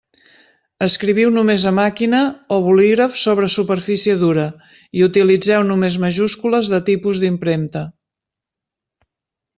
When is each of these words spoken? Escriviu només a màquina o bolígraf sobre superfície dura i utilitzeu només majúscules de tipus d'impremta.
Escriviu 0.85 1.33
només 1.35 1.65
a 1.71 1.73
màquina 1.79 2.21
o 2.55 2.57
bolígraf 2.69 3.19
sobre 3.25 3.51
superfície 3.57 4.15
dura 4.23 4.47
i 5.01 5.07
utilitzeu 5.11 5.69
només 5.69 5.99
majúscules 6.07 6.73
de 6.75 6.81
tipus 6.91 7.23
d'impremta. 7.25 7.87